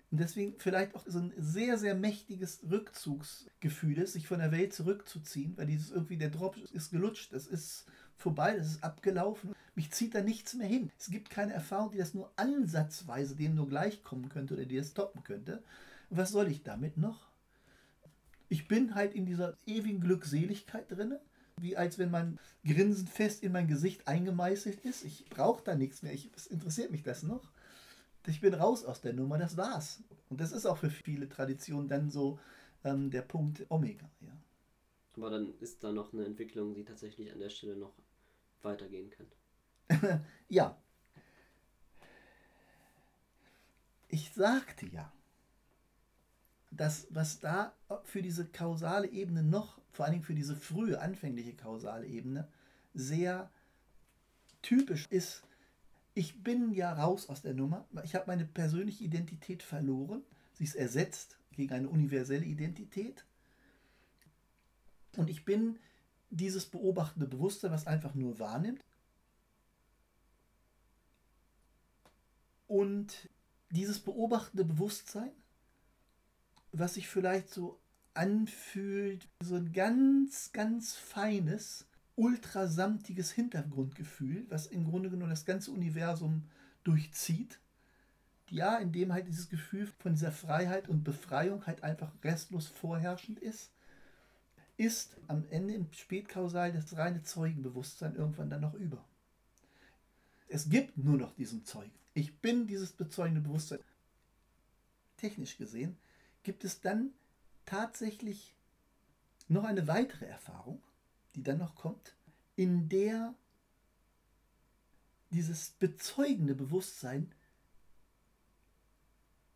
Und 0.09 0.19
deswegen 0.19 0.55
vielleicht 0.57 0.95
auch 0.95 1.03
so 1.05 1.19
ein 1.19 1.33
sehr, 1.37 1.77
sehr 1.77 1.93
mächtiges 1.93 2.61
Rückzugsgefühl 2.69 3.97
ist, 3.97 4.13
sich 4.13 4.27
von 4.27 4.39
der 4.39 4.51
Welt 4.51 4.73
zurückzuziehen, 4.73 5.57
weil 5.57 5.67
dieses 5.67 5.91
irgendwie, 5.91 6.17
der 6.17 6.29
Drop 6.29 6.55
ist 6.71 6.91
gelutscht, 6.91 7.33
es 7.33 7.45
ist 7.45 7.85
vorbei, 8.15 8.55
es 8.55 8.67
ist 8.67 8.83
abgelaufen. 8.83 9.53
Mich 9.75 9.91
zieht 9.91 10.15
da 10.15 10.21
nichts 10.21 10.53
mehr 10.53 10.67
hin. 10.67 10.91
Es 10.97 11.09
gibt 11.09 11.29
keine 11.29 11.53
Erfahrung, 11.53 11.91
die 11.91 11.97
das 11.97 12.13
nur 12.13 12.31
ansatzweise 12.37 13.35
dem 13.35 13.55
nur 13.55 13.67
gleichkommen 13.67 14.29
könnte 14.29 14.53
oder 14.53 14.65
die 14.65 14.77
das 14.77 14.93
toppen 14.93 15.23
könnte. 15.23 15.61
was 16.09 16.31
soll 16.31 16.47
ich 16.47 16.63
damit 16.63 16.97
noch? 16.97 17.27
Ich 18.49 18.69
bin 18.69 18.95
halt 18.95 19.13
in 19.13 19.25
dieser 19.25 19.57
ewigen 19.65 19.99
Glückseligkeit 19.99 20.89
drinne 20.89 21.19
wie 21.59 21.75
als 21.75 21.97
wenn 21.97 22.11
mein 22.11 22.39
Grinsen 22.65 23.07
fest 23.07 23.43
in 23.43 23.51
mein 23.51 23.67
Gesicht 23.67 24.07
eingemeißelt 24.07 24.79
ist. 24.81 25.03
Ich 25.03 25.25
brauche 25.29 25.63
da 25.63 25.75
nichts 25.75 26.03
mehr. 26.03 26.13
Ich, 26.13 26.29
interessiert 26.49 26.91
mich 26.91 27.03
das 27.03 27.23
noch? 27.23 27.51
Ich 28.27 28.41
bin 28.41 28.53
raus 28.53 28.83
aus 28.85 29.01
der 29.01 29.13
Nummer, 29.13 29.37
das 29.37 29.57
war's. 29.57 30.03
Und 30.29 30.41
das 30.41 30.51
ist 30.51 30.65
auch 30.65 30.77
für 30.77 30.89
viele 30.89 31.29
Traditionen 31.29 31.87
dann 31.87 32.09
so 32.09 32.39
ähm, 32.83 33.09
der 33.09 33.21
Punkt 33.21 33.65
Omega. 33.69 34.09
Ja. 34.21 34.37
Aber 35.15 35.29
dann 35.29 35.53
ist 35.59 35.83
da 35.83 35.91
noch 35.91 36.13
eine 36.13 36.25
Entwicklung, 36.25 36.75
die 36.75 36.83
tatsächlich 36.83 37.31
an 37.31 37.39
der 37.39 37.49
Stelle 37.49 37.75
noch 37.75 37.93
weitergehen 38.61 39.09
kann. 39.09 40.21
ja. 40.49 40.77
Ich 44.09 44.31
sagte 44.33 44.85
ja, 44.87 45.11
dass 46.71 47.07
was 47.09 47.39
da 47.39 47.73
für 48.03 48.21
diese 48.21 48.45
kausale 48.45 49.07
Ebene 49.07 49.43
noch 49.43 49.79
vor 49.97 50.05
allen 50.05 50.13
Dingen 50.13 50.25
für 50.25 50.35
diese 50.35 50.55
frühe, 50.55 51.01
anfängliche 51.01 51.55
kausale 51.55 52.05
Ebene, 52.05 52.47
sehr 52.93 53.49
typisch 54.61 55.07
ist, 55.09 55.43
ich 56.17 56.43
bin 56.43 56.73
ja 56.73 56.91
raus 56.93 57.29
aus 57.29 57.43
der 57.43 57.53
Nummer, 57.53 57.87
ich 58.03 58.15
habe 58.15 58.25
meine 58.25 58.43
persönliche 58.45 59.03
Identität 59.03 59.61
verloren, 59.61 60.23
sie 60.53 60.63
ist 60.63 60.75
ersetzt, 60.75 61.37
gegen 61.51 61.73
eine 61.73 61.89
universelle 61.89 62.45
Identität. 62.45 63.23
Und 65.15 65.29
ich 65.29 65.45
bin 65.45 65.77
dieses 66.29 66.65
beobachtende 66.65 67.27
Bewusstsein, 67.27 67.71
was 67.71 67.85
einfach 67.85 68.15
nur 68.15 68.39
wahrnimmt. 68.39 68.83
Und 72.67 73.29
dieses 73.69 73.99
beobachtende 73.99 74.65
Bewusstsein, 74.65 75.31
was 76.71 76.95
sich 76.95 77.07
vielleicht 77.07 77.49
so 77.49 77.79
anfühlt, 78.15 79.27
so 79.39 79.55
ein 79.55 79.71
ganz, 79.71 80.51
ganz 80.51 80.95
feines, 80.95 81.86
ultrasamtiges 82.17 83.31
Hintergrundgefühl, 83.31 84.45
was 84.49 84.67
im 84.67 84.83
Grunde 84.83 85.09
genommen 85.09 85.29
das 85.29 85.45
ganze 85.45 85.71
Universum 85.71 86.43
durchzieht. 86.83 87.59
Ja, 88.49 88.77
in 88.77 88.91
dem 88.91 89.13
halt 89.13 89.27
dieses 89.27 89.49
Gefühl 89.49 89.87
von 89.99 90.13
dieser 90.13 90.31
Freiheit 90.31 90.89
und 90.89 91.03
Befreiung 91.03 91.65
halt 91.67 91.83
einfach 91.83 92.11
restlos 92.23 92.67
vorherrschend 92.67 93.39
ist, 93.39 93.71
ist 94.77 95.17
am 95.27 95.45
Ende 95.49 95.73
im 95.73 95.91
Spätkausal 95.91 96.71
das 96.71 96.95
reine 96.97 97.23
Zeugenbewusstsein 97.23 98.15
irgendwann 98.15 98.49
dann 98.49 98.61
noch 98.61 98.73
über. 98.73 99.03
Es 100.47 100.69
gibt 100.69 100.97
nur 100.97 101.17
noch 101.17 101.33
diesen 101.35 101.65
Zeugen. 101.65 101.91
Ich 102.13 102.39
bin 102.39 102.67
dieses 102.67 102.93
bezeugende 102.93 103.41
Bewusstsein. 103.41 103.79
Technisch 105.17 105.57
gesehen 105.57 105.97
gibt 106.43 106.63
es 106.63 106.79
dann 106.79 107.11
tatsächlich 107.65 108.55
noch 109.49 109.65
eine 109.65 109.87
weitere 109.87 110.25
Erfahrung, 110.25 110.81
die 111.37 111.43
dann 111.43 111.59
noch 111.59 111.75
kommt, 111.75 112.15
in 112.55 112.89
der 112.89 113.33
dieses 115.29 115.69
bezeugende 115.71 116.55
Bewusstsein 116.55 117.31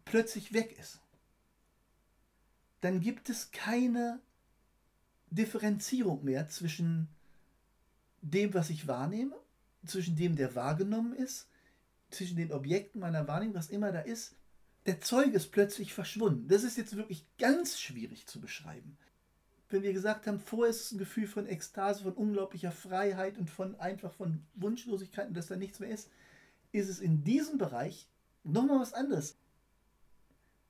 plötzlich 0.05 0.53
weg 0.53 0.77
ist. 0.77 0.99
Dann 2.81 3.01
gibt 3.01 3.29
es 3.29 3.51
keine 3.51 4.19
Differenzierung 5.31 6.23
mehr 6.23 6.49
zwischen 6.49 7.07
dem, 8.21 8.53
was 8.53 8.69
ich 8.69 8.87
wahrnehme, 8.87 9.35
zwischen 9.85 10.15
dem, 10.15 10.35
der 10.35 10.53
wahrgenommen 10.53 11.13
ist, 11.13 11.47
zwischen 12.11 12.37
den 12.37 12.51
Objekten 12.51 12.99
meiner 12.99 13.27
Wahrnehmung, 13.27 13.55
was 13.55 13.69
immer 13.69 13.91
da 13.91 14.01
ist. 14.01 14.35
Der 14.85 15.01
Zeuge 15.01 15.37
ist 15.37 15.51
plötzlich 15.51 15.93
verschwunden. 15.93 16.47
Das 16.47 16.63
ist 16.63 16.77
jetzt 16.77 16.95
wirklich 16.95 17.25
ganz 17.37 17.79
schwierig 17.79 18.27
zu 18.27 18.39
beschreiben. 18.39 18.97
Wenn 19.71 19.83
wir 19.83 19.93
gesagt 19.93 20.27
haben, 20.27 20.39
vorher 20.39 20.69
ist 20.69 20.81
es 20.81 20.91
ein 20.91 20.97
Gefühl 20.97 21.27
von 21.27 21.47
Ekstase, 21.47 22.03
von 22.03 22.13
unglaublicher 22.13 22.71
Freiheit 22.71 23.37
und 23.37 23.49
von 23.49 23.79
einfach 23.79 24.13
von 24.13 24.43
Wunschlosigkeit 24.55 25.27
und 25.27 25.35
dass 25.35 25.47
da 25.47 25.55
nichts 25.55 25.79
mehr 25.79 25.89
ist, 25.89 26.09
ist 26.71 26.89
es 26.89 26.99
in 26.99 27.23
diesem 27.23 27.57
Bereich 27.57 28.09
nochmal 28.43 28.79
was 28.79 28.93
anderes. 28.93 29.37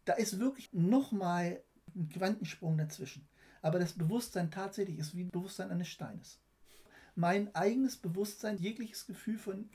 Da 0.06 0.14
ist 0.14 0.40
wirklich 0.40 0.72
nochmal 0.74 1.62
ein 1.96 2.10
Quantensprung 2.10 2.78
dazwischen. 2.78 3.28
Aber 3.62 3.80
das 3.80 3.94
Bewusstsein 3.94 4.52
tatsächlich 4.52 4.98
ist 4.98 5.16
wie 5.16 5.24
ein 5.24 5.30
Bewusstsein 5.30 5.70
eines 5.70 5.88
Steines. 5.88 6.40
Mein 7.16 7.54
eigenes 7.56 7.98
Bewusstsein, 7.98 8.58
jegliches 8.58 9.06
Gefühl 9.06 9.38
von 9.38 9.70